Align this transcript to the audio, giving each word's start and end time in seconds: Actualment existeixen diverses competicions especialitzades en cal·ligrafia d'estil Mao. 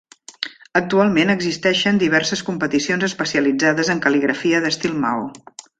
Actualment 0.79 1.33
existeixen 1.33 2.01
diverses 2.05 2.43
competicions 2.49 3.07
especialitzades 3.11 3.95
en 3.97 4.05
cal·ligrafia 4.07 4.65
d'estil 4.67 5.03
Mao. 5.07 5.29